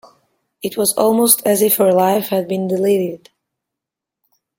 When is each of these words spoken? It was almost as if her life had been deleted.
It 0.63 0.77
was 0.77 0.93
almost 0.97 1.45
as 1.45 1.61
if 1.61 1.77
her 1.77 1.93
life 1.93 2.29
had 2.29 2.47
been 2.47 2.67
deleted. 2.67 3.29